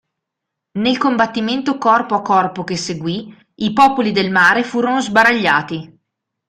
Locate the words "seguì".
2.75-3.31